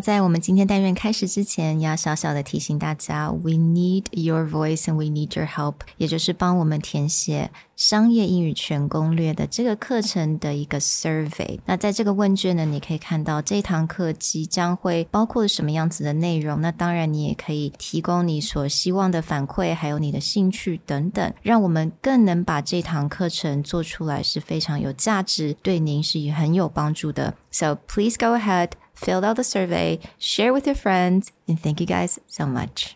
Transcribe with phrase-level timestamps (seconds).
[0.00, 11.58] 在我们今天单元开始之前，要小小的提醒大家，We need your voice and we need your help，也就是帮我们填写商业英语全攻略的这个课程的一个 survey。
[11.64, 16.60] 那在这个问卷呢，你可以看到这堂课即将会包括什么样子的内容。
[16.60, 27.34] 那当然，你也可以提供你所希望的反馈，还有你的兴趣等等，让我们更能把这堂课程做出来是非常有价值，对您是很有帮助的。
[27.50, 28.70] So please go ahead.
[28.97, 32.91] fill out the survey, share with your friends, and thank you guys so much.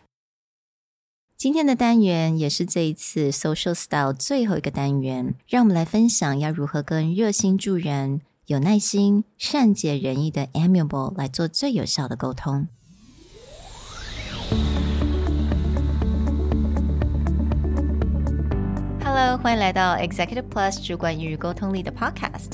[1.38, 12.68] 今天的单元也是这一次 Social Style 最后一个单元，让我们来分享要如何跟热心助人、有耐心、善解人意的 Amiable 来做最有效的沟通。
[19.04, 22.54] Hello，欢迎来到 Executive Plus 主管与沟通力的 Podcast。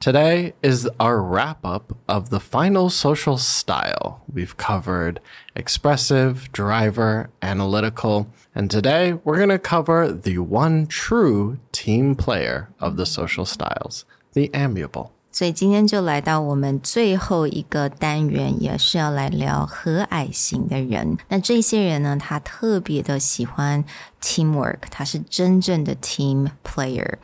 [0.00, 4.20] Today is our wrap up of the final social style.
[4.26, 5.20] We've covered
[5.54, 12.96] expressive, driver, analytical, and today we're going to cover the one true team player of
[12.96, 15.12] the social styles, the amiable.
[15.30, 21.16] 所以今天就来到我们最后一个单元，也是要来聊和蔼型的人。
[21.28, 23.84] 那这些人呢，他特别的喜欢
[24.20, 27.14] teamwork，他是真正的 team player。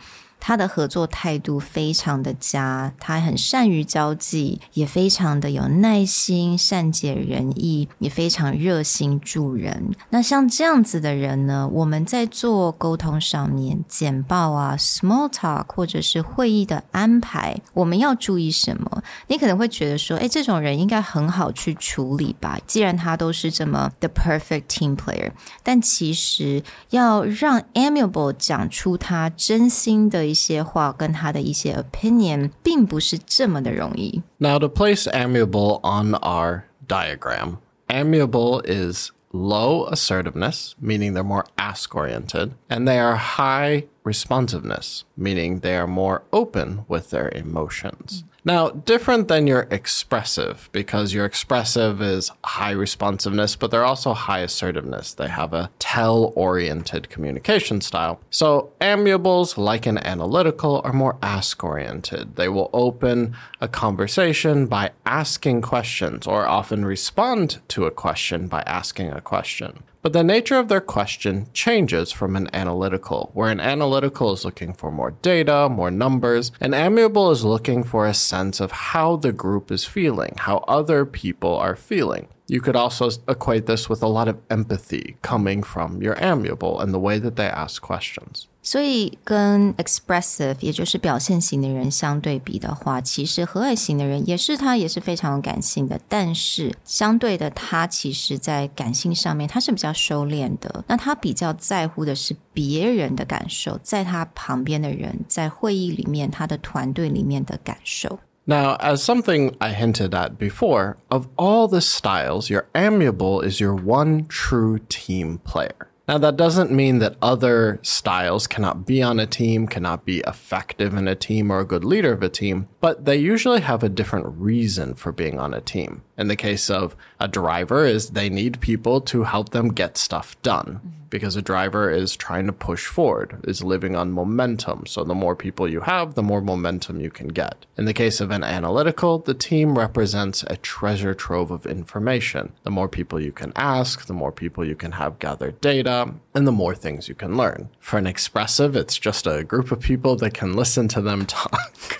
[0.45, 9.91] 他的合作态度非常的佳，他很善于交际，也非常的有耐心、善解人意，也非常热心助人。
[10.09, 19.01] 那像这样子的人呢，我们在做沟通上面，简报啊、small talk 或者是会议的安排，我们要注意什么？
[19.27, 22.59] 你可能会觉得说，哎，这种人应该很好去处理吧？
[22.67, 25.31] 既然他都是这么 the perfect team player，
[25.63, 30.32] 但其实要让 amiable 讲出他真心的。
[30.32, 34.22] 一些话跟他的一些 opinion 并不是这么的容易。
[34.38, 37.58] Now to place amiable on our diagram,
[37.88, 45.60] amiable is low assertiveness, meaning they're more ask oriented, and they are high responsiveness, meaning
[45.60, 48.24] they are more open with their emotions.
[48.45, 54.39] Now, different than your expressive, because your expressive is high responsiveness, but they're also high
[54.39, 55.13] assertiveness.
[55.13, 58.19] They have a tell oriented communication style.
[58.29, 62.35] So, amiables, like an analytical, are more ask oriented.
[62.35, 68.63] They will open a conversation by asking questions or often respond to a question by
[68.63, 69.83] asking a question.
[70.03, 74.73] But the nature of their question changes from an analytical, where an analytical is looking
[74.73, 79.31] for more data, more numbers, and amiable is looking for a sense of how the
[79.31, 82.27] group is feeling, how other people are feeling.
[82.47, 86.93] You could also equate this with a lot of empathy coming from your amiable and
[86.93, 88.49] the way that they ask questions.
[88.62, 100.84] 所以跟 expressive，也就是表现型的人相对比的话，其实和蔼型的人也是他也是非常有感性的，但是相对的，他其实在感性上面他是比较收敛的。
[100.86, 108.18] 那他比较在乎的是别人的感受，在他旁边的人，在会议里面，他的团队里面的感受。
[108.44, 114.26] Now, as something I hinted at before, of all the styles, your amiable is your one
[114.26, 115.88] true team player.
[116.05, 120.93] Now, that doesn't mean that other styles cannot be on a team, cannot be effective
[120.93, 123.89] in a team, or a good leader of a team, but they usually have a
[123.89, 126.03] different reason for being on a team.
[126.17, 130.39] In the case of a driver is they need people to help them get stuff
[130.41, 134.83] done because a driver is trying to push forward, is living on momentum.
[134.87, 137.67] So the more people you have, the more momentum you can get.
[137.77, 142.51] In the case of an analytical, the team represents a treasure trove of information.
[142.63, 146.47] The more people you can ask, the more people you can have gather data, and
[146.47, 147.69] the more things you can learn.
[147.79, 151.99] For an expressive, it's just a group of people that can listen to them talk.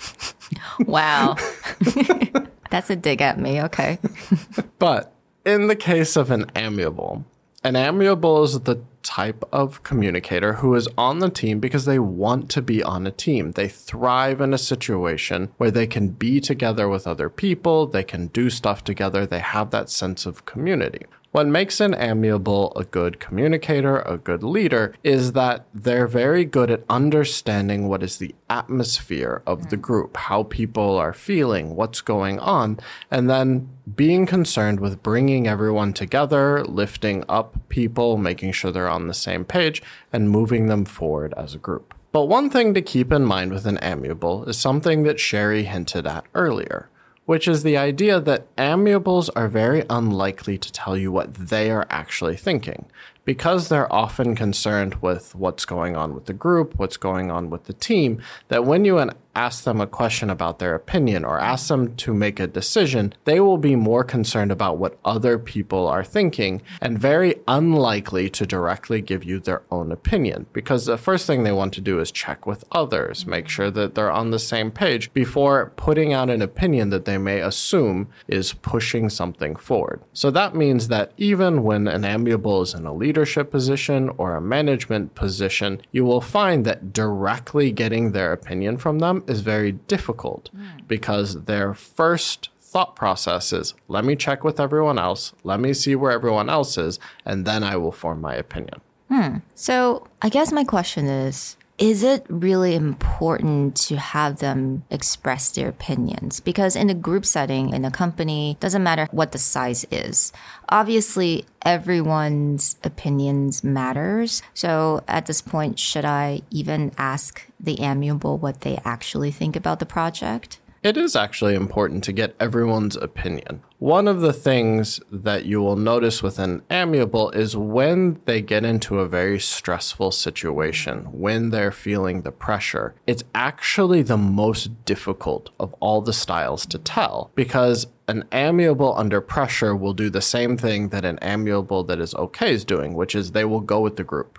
[0.80, 1.36] wow.
[2.70, 3.62] That's a dig at me.
[3.62, 3.98] Okay.
[4.78, 5.12] but
[5.44, 7.24] in the case of an amiable,
[7.62, 12.50] an amiable is the type of communicator who is on the team because they want
[12.50, 13.52] to be on a team.
[13.52, 18.28] They thrive in a situation where they can be together with other people, they can
[18.28, 21.06] do stuff together, they have that sense of community.
[21.34, 26.70] What makes an amiable a good communicator, a good leader, is that they're very good
[26.70, 29.82] at understanding what is the atmosphere of the mm.
[29.82, 32.78] group, how people are feeling, what's going on,
[33.10, 39.08] and then being concerned with bringing everyone together, lifting up people, making sure they're on
[39.08, 39.82] the same page,
[40.12, 41.94] and moving them forward as a group.
[42.12, 46.06] But one thing to keep in mind with an amiable is something that Sherry hinted
[46.06, 46.90] at earlier
[47.26, 51.86] which is the idea that amiables are very unlikely to tell you what they are
[51.90, 52.86] actually thinking
[53.24, 57.64] because they're often concerned with what's going on with the group, what's going on with
[57.64, 58.98] the team, that when you
[59.34, 63.40] ask them a question about their opinion or ask them to make a decision, they
[63.40, 69.00] will be more concerned about what other people are thinking and very unlikely to directly
[69.00, 72.46] give you their own opinion because the first thing they want to do is check
[72.46, 76.90] with others, make sure that they're on the same page before putting out an opinion
[76.90, 80.00] that they may assume is pushing something forward.
[80.12, 84.40] So that means that even when an amiable is in a leadership position or a
[84.40, 90.50] management position, you will find that directly getting their opinion from them is very difficult
[90.54, 90.86] mm.
[90.86, 95.94] because their first thought process is let me check with everyone else, let me see
[95.94, 98.80] where everyone else is, and then I will form my opinion.
[99.08, 99.36] Hmm.
[99.54, 105.68] So I guess my question is is it really important to have them express their
[105.68, 106.38] opinions?
[106.38, 110.32] Because in a group setting, in a company, doesn't matter what the size is.
[110.68, 114.40] Obviously, everyone's opinions matters.
[114.54, 119.80] So at this point, should I even ask the amiable what they actually think about
[119.80, 120.60] the project?
[120.84, 123.62] It is actually important to get everyone's opinion.
[123.84, 128.64] One of the things that you will notice with an amiable is when they get
[128.64, 135.50] into a very stressful situation, when they're feeling the pressure, it's actually the most difficult
[135.60, 140.56] of all the styles to tell because an amiable under pressure will do the same
[140.56, 143.96] thing that an amiable that is okay is doing, which is they will go with
[143.96, 144.38] the group.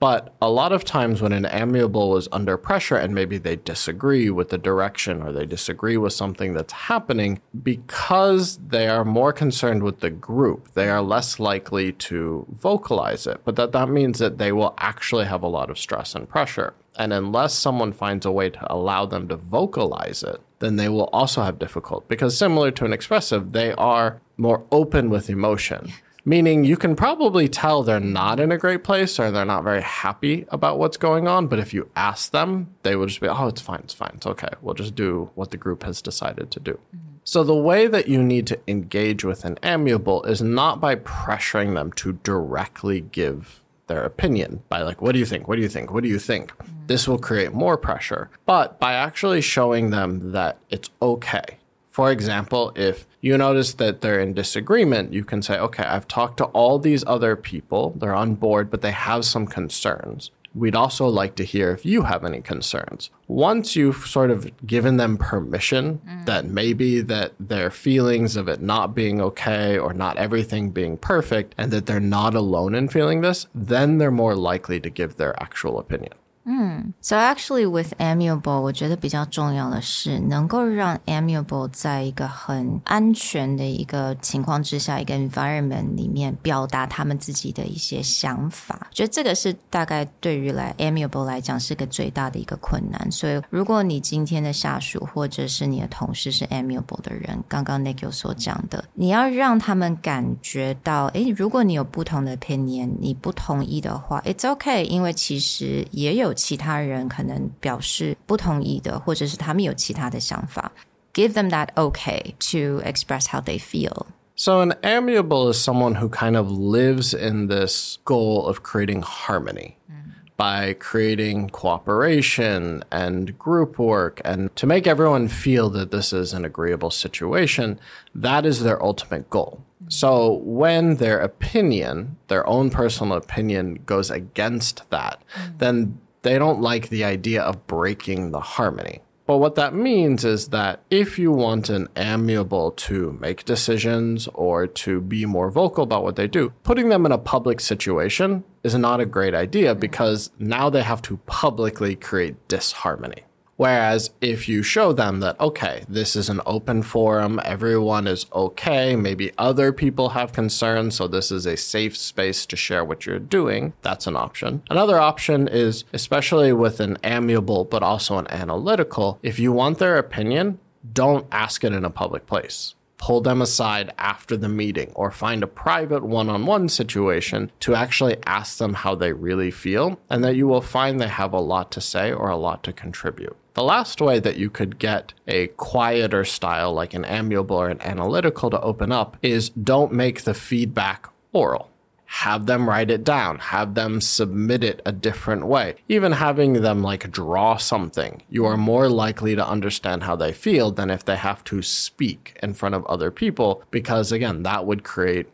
[0.00, 4.30] But a lot of times when an amiable is under pressure and maybe they disagree
[4.30, 9.82] with the direction or they disagree with something that's happening, because they are more concerned
[9.82, 13.42] with the group, they are less likely to vocalize it.
[13.44, 16.72] But that, that means that they will actually have a lot of stress and pressure.
[16.96, 21.10] And unless someone finds a way to allow them to vocalize it, then they will
[21.12, 25.92] also have difficult because similar to an expressive, they are more open with emotion
[26.24, 29.82] meaning you can probably tell they're not in a great place or they're not very
[29.82, 31.46] happy about what's going on.
[31.46, 34.26] But if you ask them, they will just be, oh, it's fine, it's fine, it's
[34.26, 34.50] okay.
[34.60, 36.72] We'll just do what the group has decided to do.
[36.72, 37.10] Mm-hmm.
[37.24, 41.74] So the way that you need to engage with an amiable is not by pressuring
[41.74, 45.48] them to directly give their opinion by like, what do you think?
[45.48, 45.92] What do you think?
[45.92, 46.52] What do you think?
[46.52, 46.86] Mm-hmm.
[46.86, 51.59] This will create more pressure, but by actually showing them that it's okay
[52.00, 56.38] for example, if you notice that they're in disagreement, you can say, okay, I've talked
[56.38, 57.92] to all these other people.
[57.94, 60.30] They're on board, but they have some concerns.
[60.54, 63.10] We'd also like to hear if you have any concerns.
[63.28, 66.24] Once you've sort of given them permission mm.
[66.24, 71.54] that maybe that their feelings of it not being okay or not everything being perfect
[71.58, 75.38] and that they're not alone in feeling this, then they're more likely to give their
[75.38, 76.14] actual opinion.
[76.44, 88.88] 嗯，So actually with amiable，我觉得比较重要的是能够让 amiable 在一个很安全的一个情况之下，一个 environment 里面表达他们自己的一些想法。
[88.90, 93.10] 觉得这个是大概对于来 amiable 来讲是个最大的一个困难。
[93.12, 106.29] 所以如果你今天的下属或者是你的同事是 amiable 的人，刚刚 Nick 所讲的，你要让他们感觉到，诶，如果你有不同的 opinion，你不同意的话，it's okay，因为其实也有。
[106.33, 110.71] 其他人可能表示不同意的，或者是他们有其他的想法。
[111.13, 114.07] Give them that okay to express how they feel.
[114.35, 119.77] So, an amiable is someone who kind of lives in this goal of creating harmony
[119.89, 120.11] mm.
[120.35, 126.43] by creating cooperation and group work and to make everyone feel that this is an
[126.43, 127.79] agreeable situation.
[128.13, 129.61] That is their ultimate goal.
[129.87, 135.59] So when their opinion, their own personal opinion, goes against that, mm.
[135.59, 139.00] then they don't like the idea of breaking the harmony.
[139.26, 144.66] But what that means is that if you want an amiable to make decisions or
[144.66, 148.74] to be more vocal about what they do, putting them in a public situation is
[148.74, 153.22] not a great idea because now they have to publicly create disharmony.
[153.60, 158.96] Whereas if you show them that, okay, this is an open forum, everyone is okay,
[158.96, 163.18] maybe other people have concerns, so this is a safe space to share what you're
[163.18, 164.62] doing, that's an option.
[164.70, 169.98] Another option is, especially with an amiable but also an analytical, if you want their
[169.98, 170.58] opinion,
[170.94, 175.42] don't ask it in a public place pull them aside after the meeting or find
[175.42, 180.22] a private one on one situation to actually ask them how they really feel, and
[180.22, 183.34] that you will find they have a lot to say or a lot to contribute.
[183.53, 187.81] The last way that you could get a quieter style like an amiable or an
[187.81, 191.69] analytical to open up is don't make the feedback oral
[192.05, 195.75] have them write it down, have them submit it a different way.
[195.89, 200.71] Even having them like draw something, you are more likely to understand how they feel
[200.71, 204.83] than if they have to speak in front of other people, because again, that would
[204.83, 205.27] create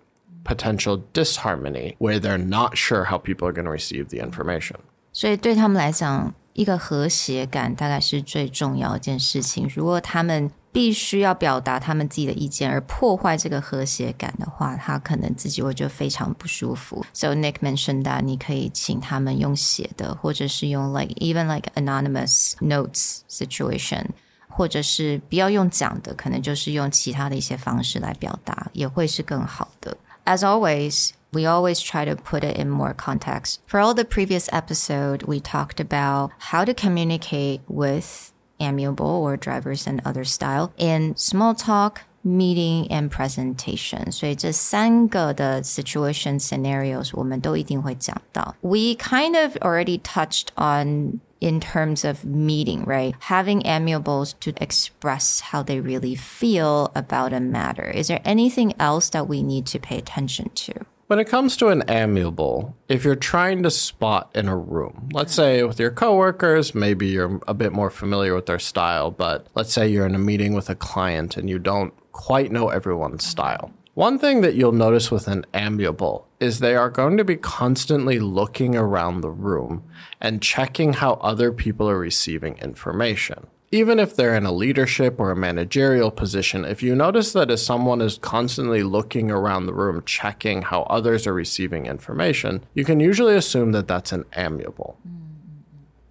[0.43, 4.77] potential disharmony where they're not sure how people are going to receive the information.
[5.13, 9.70] 所以对他们来讲， 一个和谐感大概是最重要一件事情。
[9.74, 17.04] 如果他们必须要表达他们自己的意见，而破坏这个和谐感的话，他可能自己会觉得非常不舒服。
[17.12, 24.06] So Nick mentioned that 你可以请他们用写的，或者是用 like even like anonymous notes situation，
[24.48, 29.96] 或者是不要用讲的，可能就是用其他的一些方式来表达，也会是更好的。
[30.24, 31.10] As always.
[31.35, 33.61] We always try to put it in more context.
[33.65, 39.87] For all the previous episode, we talked about how to communicate with amiable or drivers
[39.87, 44.11] and other style in small talk, meeting and presentation.
[44.11, 48.55] 所以这三个的 situation scenarios 我们都一定会讲到.
[48.61, 53.15] We kind of already touched on in terms of meeting, right?
[53.21, 57.89] Having amiables to express how they really feel about a matter.
[57.89, 60.85] Is there anything else that we need to pay attention to?
[61.06, 65.32] When it comes to an amiable, if you're trying to spot in a room, let's
[65.32, 69.72] say with your coworkers, maybe you're a bit more familiar with their style, but let's
[69.72, 73.30] say you're in a meeting with a client and you don't quite know everyone's mm-hmm.
[73.30, 73.70] style.
[73.94, 78.18] One thing that you'll notice with an amiable is they are going to be constantly
[78.18, 79.84] looking around the room
[80.20, 85.30] and checking how other people are receiving information even if they're in a leadership or
[85.30, 90.02] a managerial position, if you notice that as someone is constantly looking around the room,
[90.06, 94.96] checking how others are receiving information, you can usually assume that that's an amiable.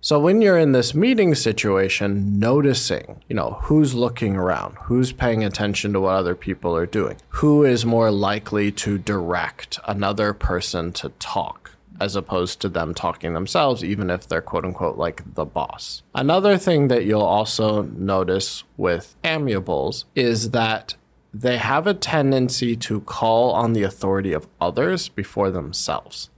[0.01, 5.43] So when you're in this meeting situation, noticing, you know, who's looking around, who's paying
[5.43, 10.91] attention to what other people are doing, who is more likely to direct another person
[10.93, 11.64] to talk
[11.99, 16.03] as opposed to them talking themselves, even if they're quote unquote like the boss.
[16.13, 20.95] Another thing that you'll also notice with amiables is that
[21.33, 26.29] they have a tendency to call on the authority of others before themselves.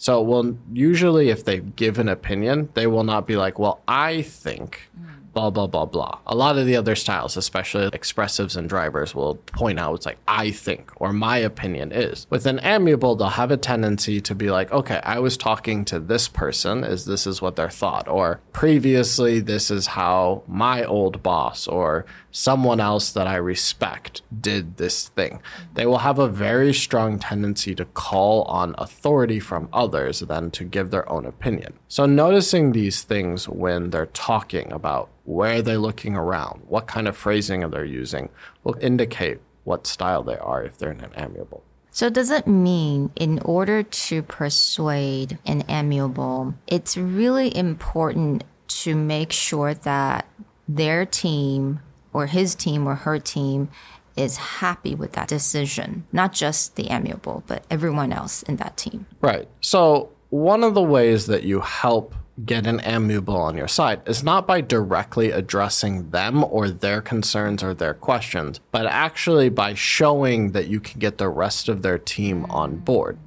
[0.00, 4.22] So, well, usually if they give an opinion, they will not be like, well, I
[4.22, 4.88] think.
[4.96, 6.18] Mm blah, blah, blah, blah.
[6.26, 10.18] A lot of the other styles, especially expressives and drivers, will point out it's like,
[10.26, 12.26] I think, or my opinion is.
[12.30, 16.00] With an amiable, they'll have a tendency to be like, okay, I was talking to
[16.00, 21.22] this person, is this is what their thought, or previously, this is how my old
[21.22, 25.40] boss or someone else that I respect did this thing.
[25.74, 30.64] They will have a very strong tendency to call on authority from others than to
[30.64, 31.74] give their own opinion.
[31.88, 37.06] So, noticing these things when they're talking about where are they're looking around, what kind
[37.06, 38.30] of phrasing are they using,
[38.64, 41.62] will indicate what style they are if they're in an amiable.
[41.90, 49.30] So, does it mean in order to persuade an amiable, it's really important to make
[49.30, 50.26] sure that
[50.66, 51.80] their team
[52.14, 53.68] or his team or her team
[54.16, 59.04] is happy with that decision, not just the amiable, but everyone else in that team.
[59.20, 59.46] Right.
[59.60, 62.14] So, one of the ways that you help
[62.44, 67.62] get an amiable on your side is not by directly addressing them or their concerns
[67.62, 71.98] or their questions, but actually by showing that you can get the rest of their
[71.98, 73.18] team on board.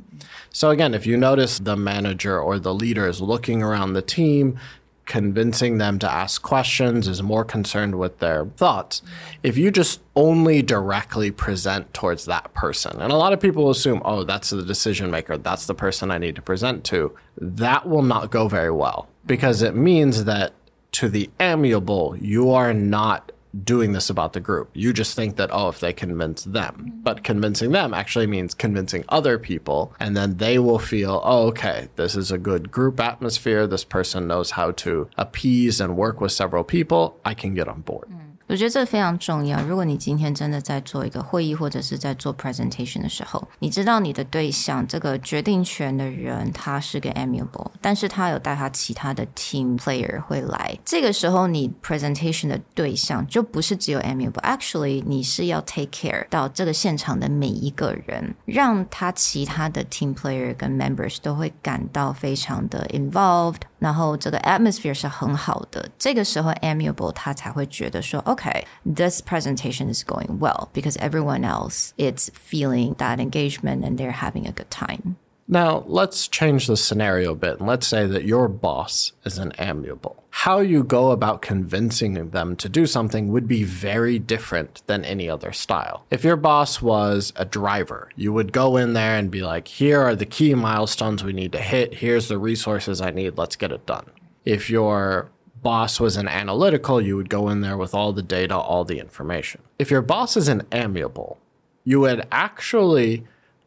[0.54, 4.60] So, again, if you notice the manager or the leader is looking around the team,
[5.06, 9.02] convincing them to ask questions, is more concerned with their thoughts.
[9.44, 14.02] If you just only directly present towards that person, and a lot of people assume,
[14.06, 18.04] oh, that's the decision maker, that's the person I need to present to, that will
[18.04, 20.54] not go very well because it means that
[20.94, 23.31] to the amiable, you are not
[23.64, 24.70] doing this about the group.
[24.74, 26.76] You just think that, oh, if they convince them.
[26.78, 27.02] Mm-hmm.
[27.02, 29.94] But convincing them actually means convincing other people.
[30.00, 33.68] And then they will feel, oh, okay, this is a good group atmosphere.
[33.68, 37.20] This person knows how to appease and work with several people.
[37.26, 38.08] I can get on board.
[38.10, 38.21] Mm-hmm.
[38.52, 39.62] 我觉得这非常重要。
[39.62, 60.54] 如果你今天真的在做一个会议或者是在做 presentation 的时候，你知道你的对象这个决定权的人他是个 amiable，但是他有带他其他的 team player 会来，这个时候你 presentation 的对象就不是只有 amiable，actually 你是要 take care 到这个现场的每一个人，让他其他的 team player
[60.58, 71.91] 跟 members 都会感到非常的 involved，然后这个 atmosphere 是很好的，这个时候 amiable 他才会觉得说，OK，this presentation is going well because everyone else
[71.97, 75.17] is feeling that engagement and they're having a good time.
[75.52, 79.52] Now, let's change the scenario a bit and let's say that your boss is an
[79.60, 80.24] amiable.
[80.30, 85.30] How you go about convincing them to do something would be very different than any
[85.30, 86.06] other style.
[86.10, 90.00] If your boss was a driver, you would go in there and be like, here
[90.02, 91.96] are the key milestones we need to hit.
[91.96, 93.38] Here's the resources I need.
[93.38, 94.10] Let's get it done.
[94.46, 95.32] If your
[95.62, 99.00] boss was an analytical, you would go in there with all the data, all the
[99.00, 99.62] information.
[99.78, 101.40] If your boss is an amiable,
[101.84, 103.26] you would actually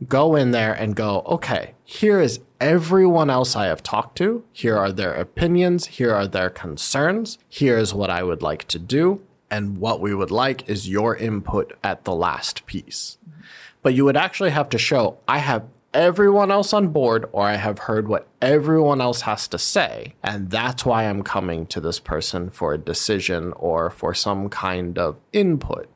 [0.09, 4.45] go in there and go, okay, here is everyone else I have talked to.
[4.53, 5.87] Here are their opinions.
[5.87, 7.39] Here are their concerns.
[7.49, 9.23] Here's what I would like to do.
[9.51, 13.19] And what we would like is your input at the last piece.
[13.83, 17.55] But you would actually have to show, I have everyone else on board or I
[17.55, 20.15] have heard what everyone else has to say.
[20.25, 24.99] And that's why I'm coming to this person for a decision or for some kind
[24.99, 25.89] of input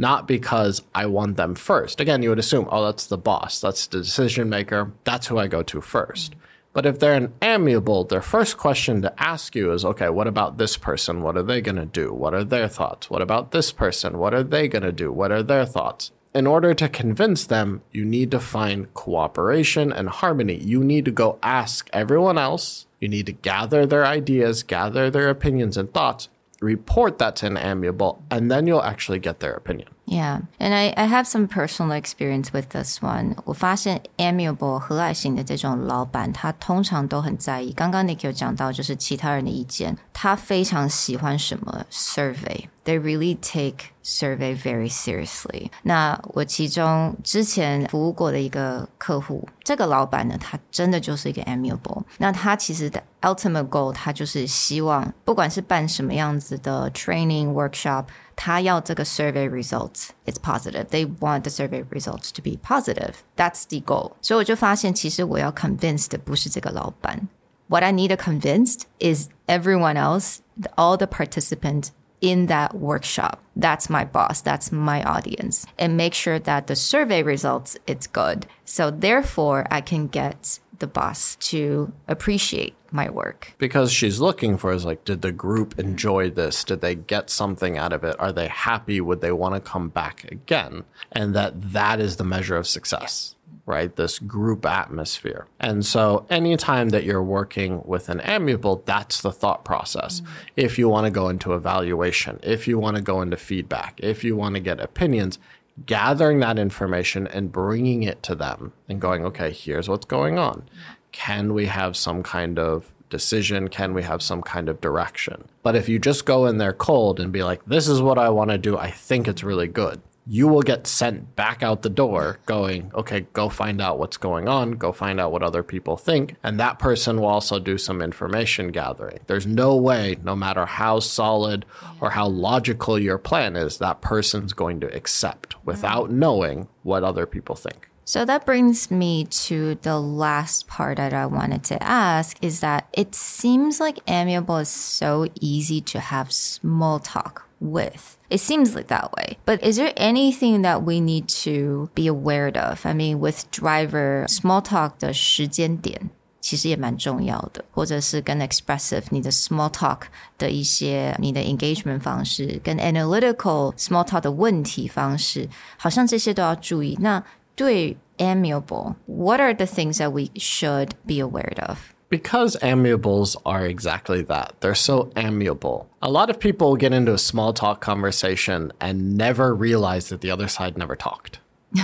[0.00, 2.00] not because I want them first.
[2.00, 5.46] Again, you would assume, oh, that's the boss, that's the decision maker, that's who I
[5.46, 6.34] go to first.
[6.72, 10.56] But if they're an amiable, their first question to ask you is, okay, what about
[10.56, 11.20] this person?
[11.20, 12.14] What are they going to do?
[12.14, 13.10] What are their thoughts?
[13.10, 14.16] What about this person?
[14.16, 15.12] What are they going to do?
[15.12, 16.12] What are their thoughts?
[16.32, 20.56] In order to convince them, you need to find cooperation and harmony.
[20.56, 22.86] You need to go ask everyone else.
[23.00, 26.30] You need to gather their ideas, gather their opinions and thoughts,
[26.60, 29.88] report that to an amiable, and then you'll actually get their opinion.
[30.07, 33.35] Yeah, and I, I have some personal experience with this one.
[33.43, 37.73] 我发现 amiable 和蔼型的这种老板，他通常都很在意。
[37.73, 45.71] 刚刚 Nick 有讲到，就是其他人的意见，他非常喜欢什么 survey。They really take survey very seriously。
[45.81, 52.03] 那我其中之前服务过的一个客户，这个老板呢，他真的就是一个 amiable。
[52.19, 58.05] 那他其实的 ultimate goal，他就是希望，不管是办什么样子的 training workshop。
[58.39, 60.85] 他要这个 survey results it's positive.
[60.89, 63.15] They want the survey results to be positive.
[63.35, 64.13] That's the goal.
[64.21, 67.27] 所以我就发现，其实我要 convince 的不是这个老板。
[67.67, 70.37] What I need to convince is everyone else,
[70.75, 73.39] all the participants in that workshop.
[73.57, 74.41] That's my boss.
[74.41, 75.63] That's my audience.
[75.77, 78.45] And make sure that the survey results, it's good.
[78.65, 83.54] So therefore, I can get the boss to appreciate my work.
[83.58, 86.64] Because she's looking for is like, did the group enjoy this?
[86.64, 88.16] Did they get something out of it?
[88.18, 89.00] Are they happy?
[89.00, 90.84] Would they want to come back again?
[91.12, 93.34] And that that is the measure of success.
[93.66, 95.46] Right, this group atmosphere.
[95.60, 100.22] And so, anytime that you're working with an amiable, that's the thought process.
[100.22, 100.32] Mm-hmm.
[100.56, 104.24] If you want to go into evaluation, if you want to go into feedback, if
[104.24, 105.38] you want to get opinions,
[105.86, 110.68] gathering that information and bringing it to them and going, okay, here's what's going on.
[111.12, 113.68] Can we have some kind of decision?
[113.68, 115.48] Can we have some kind of direction?
[115.62, 118.30] But if you just go in there cold and be like, this is what I
[118.30, 121.90] want to do, I think it's really good, you will get sent back out the
[121.90, 125.96] door going, okay, go find out what's going on, go find out what other people
[125.96, 126.36] think.
[126.44, 129.18] And that person will also do some information gathering.
[129.26, 131.66] There's no way, no matter how solid
[132.00, 137.26] or how logical your plan is, that person's going to accept without knowing what other
[137.26, 137.89] people think.
[138.03, 142.87] So that brings me to the last part that I wanted to ask is that
[142.93, 148.17] it seems like amiable is so easy to have small talk with.
[148.29, 149.37] It seems like that way.
[149.45, 152.85] But is there anything that we need to be aware of?
[152.85, 156.11] I mean, with driver small talk 的时间点。
[156.41, 160.01] 其实也蛮重要的，或者是跟 expressive 你的 small talk
[160.37, 166.95] 的一些你的 engagement 方式，跟 analytical small talk 的问题方式，好像这些都要注意。
[167.01, 167.23] 那
[167.60, 171.94] 对 amiable, what are the things that we should be aware of?
[172.08, 174.54] Because amiables are exactly that.
[174.60, 175.86] They're so amiable.
[176.00, 180.30] A lot of people get into a small talk conversation and never realize that the
[180.30, 181.40] other side never talked.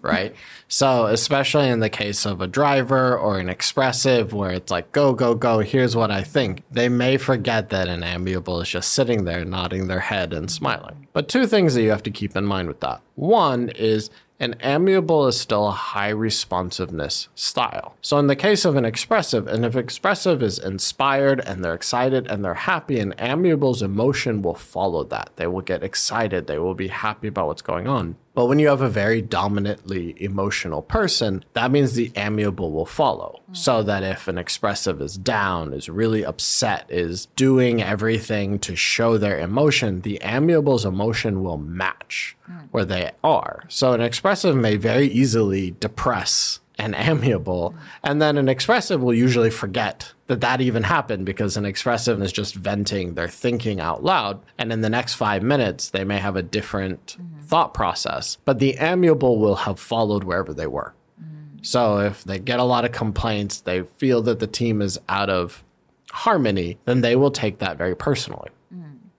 [0.00, 0.34] right?
[0.68, 5.12] So, especially in the case of a driver or an expressive where it's like, go,
[5.12, 9.24] go, go, here's what I think, they may forget that an amiable is just sitting
[9.24, 11.08] there nodding their head and smiling.
[11.12, 13.02] But two things that you have to keep in mind with that.
[13.14, 17.96] One is An amiable is still a high responsiveness style.
[18.00, 22.28] So, in the case of an expressive, and if expressive is inspired and they're excited
[22.28, 25.30] and they're happy, an amiable's emotion will follow that.
[25.34, 28.14] They will get excited, they will be happy about what's going on.
[28.38, 33.40] But when you have a very dominantly emotional person, that means the amiable will follow.
[33.50, 33.56] Mm.
[33.56, 39.18] So that if an expressive is down, is really upset, is doing everything to show
[39.18, 42.68] their emotion, the amiable's emotion will match mm.
[42.70, 43.64] where they are.
[43.66, 47.74] So an expressive may very easily depress and amiable.
[48.02, 52.32] And then an expressive will usually forget that that even happened because an expressive is
[52.32, 54.40] just venting their thinking out loud.
[54.58, 57.42] And in the next five minutes, they may have a different mm-hmm.
[57.42, 60.94] thought process, but the amiable will have followed wherever they were.
[61.20, 61.62] Mm-hmm.
[61.62, 65.30] So if they get a lot of complaints, they feel that the team is out
[65.30, 65.64] of
[66.10, 68.50] harmony, then they will take that very personally.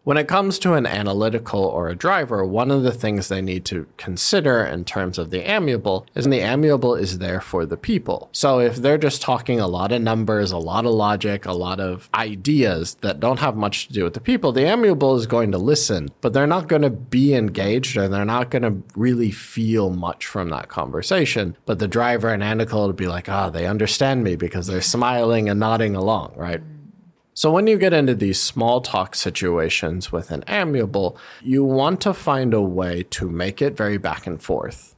[0.10, 3.64] When it comes to an analytical or a driver, one of the things they need
[3.66, 8.28] to consider in terms of the amiable is the amiable is there for the people.
[8.32, 11.80] So if they're just talking a lot of numbers, a lot of logic, a lot
[11.80, 15.52] of ideas that don't have much to do with the people, the amiable is going
[15.52, 19.30] to listen, but they're not going to be engaged and they're not going to really
[19.30, 21.56] feel much from that conversation.
[21.68, 24.82] But the driver and analytical will be like, ah, oh, they understand me because they're
[24.82, 26.64] smiling and nodding along, right?
[27.40, 32.14] So, when you get into these small talk situations with an amiable, you want to
[32.14, 34.94] find a way to make it very back and forth.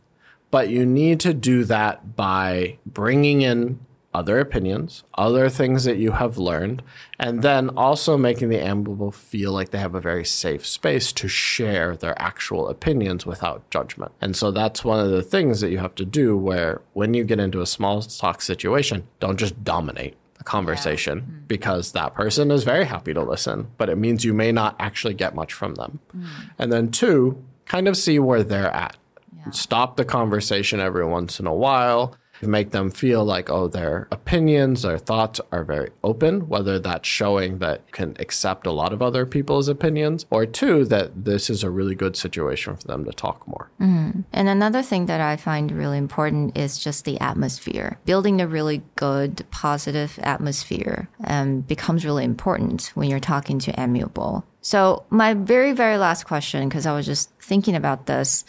[0.49, 6.13] But you need to do that by bringing in other opinions, other things that you
[6.13, 6.81] have learned,
[7.19, 11.27] and then also making the amiable feel like they have a very safe space to
[11.27, 14.13] share their actual opinions without judgment.
[14.19, 17.23] And so that's one of the things that you have to do where when you
[17.23, 21.23] get into a small talk situation, don't just dominate a conversation yeah.
[21.23, 21.47] mm.
[21.47, 25.13] because that person is very happy to listen, but it means you may not actually
[25.13, 25.99] get much from them.
[26.15, 26.27] Mm.
[26.59, 28.97] And then, two, kind of see where they're at.
[29.37, 29.51] Yeah.
[29.51, 32.15] Stop the conversation every once in a while
[32.47, 37.59] make them feel like, oh, their opinions, their thoughts are very open, whether that's showing
[37.59, 41.63] that you can accept a lot of other people's opinions, or two, that this is
[41.63, 43.69] a really good situation for them to talk more.
[43.79, 44.23] Mm.
[44.31, 47.99] And another thing that I find really important is just the atmosphere.
[48.05, 54.45] Building a really good, positive atmosphere um, becomes really important when you're talking to amiable.
[54.61, 58.45] So, my very, very last question, because I was just thinking about this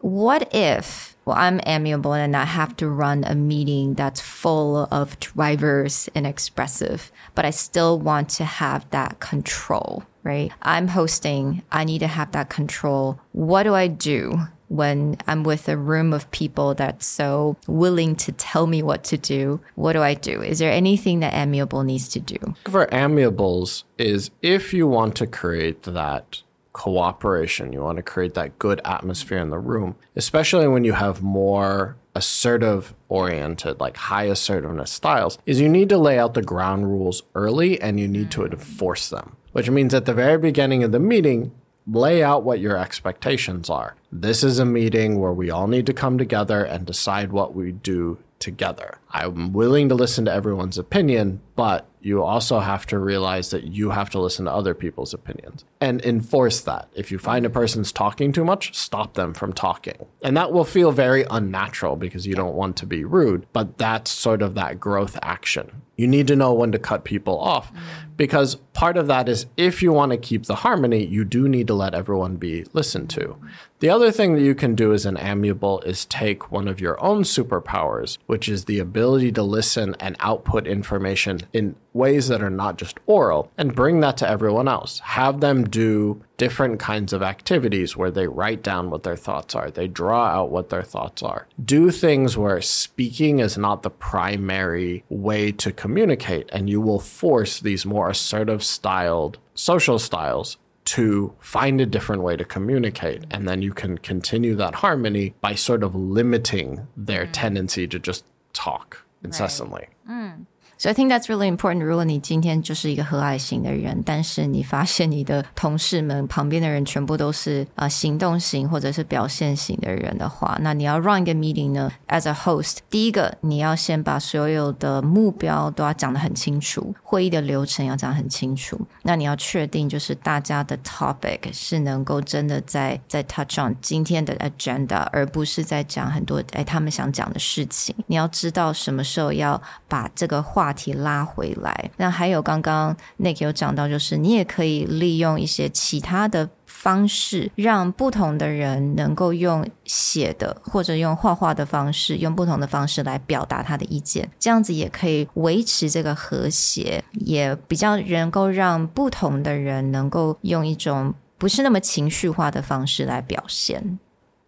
[0.00, 5.20] what if well, I'm amiable and I have to run a meeting that's full of
[5.20, 10.50] drivers and expressive, but I still want to have that control, right?
[10.62, 11.64] I'm hosting.
[11.70, 13.20] I need to have that control.
[13.32, 14.38] What do I do
[14.68, 19.18] when I'm with a room of people that's so willing to tell me what to
[19.18, 19.60] do?
[19.74, 20.40] What do I do?
[20.40, 22.54] Is there anything that amiable needs to do?
[22.64, 26.42] For amiables is if you want to create that
[26.78, 27.72] cooperation.
[27.72, 31.96] You want to create that good atmosphere in the room, especially when you have more
[32.14, 37.24] assertive oriented, like high assertiveness styles, is you need to lay out the ground rules
[37.34, 38.52] early and you need to mm.
[38.52, 41.50] enforce them, which means at the very beginning of the meeting,
[41.84, 43.96] lay out what your expectations are.
[44.12, 47.72] This is a meeting where we all need to come together and decide what we
[47.72, 48.98] do together.
[49.10, 53.90] I'm willing to listen to everyone's opinion, but you also have to realize that you
[53.90, 56.88] have to listen to other people's opinions and enforce that.
[56.94, 60.06] If you find a person's talking too much, stop them from talking.
[60.22, 64.10] And that will feel very unnatural because you don't want to be rude, but that's
[64.10, 65.82] sort of that growth action.
[65.96, 67.72] You need to know when to cut people off
[68.16, 71.66] because part of that is if you want to keep the harmony, you do need
[71.66, 73.36] to let everyone be listened to.
[73.80, 77.02] The other thing that you can do as an amiable is take one of your
[77.02, 82.50] own superpowers, which is the ability to listen and output information in ways that are
[82.50, 85.00] not just oral, and bring that to everyone else.
[85.00, 89.70] Have them do different kinds of activities where they write down what their thoughts are,
[89.70, 91.46] they draw out what their thoughts are.
[91.62, 97.60] Do things where speaking is not the primary way to communicate, and you will force
[97.60, 103.24] these more assertive styled social styles to find a different way to communicate.
[103.30, 107.30] And then you can continue that harmony by sort of limiting their mm.
[107.32, 109.88] tendency to just talk incessantly.
[110.06, 110.36] Right.
[110.38, 110.46] Mm.
[110.78, 111.82] So I think that's really important.
[111.82, 128.80] 如果你今天就是一个和蔼型的人，但是你发现你的同事们旁边的人全部都是呃行动型或者是表现型的人的话，那你要 run 一个 meeting 呢？As a host，第一个你要先把所有的目标都要讲得很清楚，会议的流程要讲很清楚。
[129.02, 137.92] 那你要确定就是大家的 topic 是能够真的在在 touch on 今天的 agenda，而不是在讲很多哎他们想讲的事情。
[138.06, 140.67] 你要知道什么时候要把这个话。
[140.67, 141.89] 话题拉回来。
[141.97, 146.49] 那还有刚刚 Nick 有讲到，就是你也可以利用一些其他的。
[146.65, 163.97] 方式，让不同的人能够用写的或者用画画的方式，用不同的方式来表达他的意见，这样子也可以维持这个和谐，也比较能够让不同的人能够用一种不是那么情绪化的方式来表现。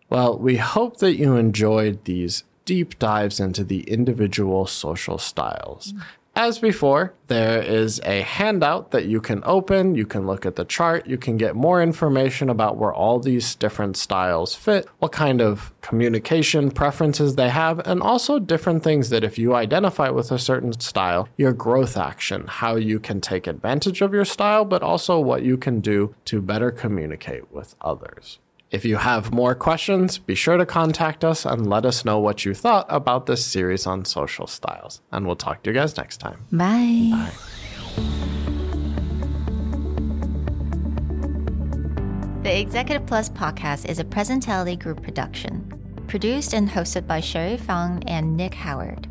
[0.10, 5.93] Well, we hope that you enjoyed these deep dives into the individual social styles.
[6.37, 9.97] As before, there is a handout that you can open.
[9.97, 11.09] You can look at the chart.
[11.09, 15.73] You can get more information about where all these different styles fit, what kind of
[15.81, 20.73] communication preferences they have, and also different things that if you identify with a certain
[20.79, 25.43] style, your growth action, how you can take advantage of your style, but also what
[25.43, 28.39] you can do to better communicate with others.
[28.72, 32.44] If you have more questions, be sure to contact us and let us know what
[32.46, 35.02] you thought about this series on social styles.
[35.12, 36.40] And we'll talk to you guys next time.
[36.52, 37.12] Bye.
[37.12, 37.32] Bye.
[42.44, 45.72] The Executive Plus podcast is a Presentality Group production,
[46.08, 49.08] produced and hosted by Sherry Fang and Nick Howard.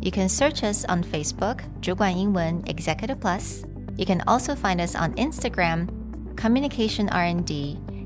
[0.00, 3.64] You can search us on Facebook, 主管英文 Executive Plus.
[3.96, 5.88] You can also find us on Instagram,
[6.36, 7.78] Communication R&D,